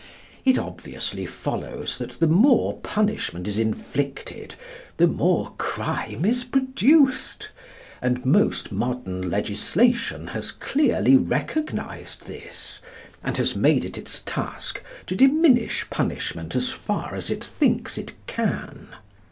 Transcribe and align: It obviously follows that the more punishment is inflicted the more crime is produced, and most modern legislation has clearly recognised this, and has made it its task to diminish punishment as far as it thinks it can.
It 0.45 0.57
obviously 0.57 1.27
follows 1.27 1.99
that 1.99 2.13
the 2.19 2.25
more 2.25 2.77
punishment 2.79 3.47
is 3.47 3.59
inflicted 3.59 4.55
the 4.97 5.05
more 5.05 5.53
crime 5.59 6.25
is 6.25 6.43
produced, 6.43 7.51
and 8.01 8.25
most 8.25 8.71
modern 8.71 9.29
legislation 9.29 10.29
has 10.33 10.51
clearly 10.51 11.17
recognised 11.17 12.25
this, 12.25 12.79
and 13.23 13.37
has 13.37 13.55
made 13.55 13.85
it 13.85 13.95
its 13.95 14.23
task 14.25 14.81
to 15.05 15.15
diminish 15.15 15.87
punishment 15.91 16.55
as 16.55 16.69
far 16.69 17.13
as 17.13 17.29
it 17.29 17.43
thinks 17.43 17.95
it 17.95 18.15
can. 18.25 18.87